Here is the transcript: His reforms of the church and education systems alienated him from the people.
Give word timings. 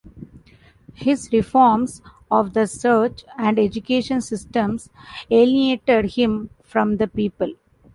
His 0.95 1.29
reforms 1.31 2.01
of 2.31 2.53
the 2.55 2.65
church 2.67 3.23
and 3.37 3.59
education 3.59 4.19
systems 4.21 4.89
alienated 5.29 6.13
him 6.13 6.49
from 6.63 6.97
the 6.97 7.07
people. 7.07 7.53